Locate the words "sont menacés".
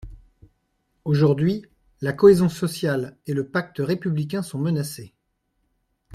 4.41-5.13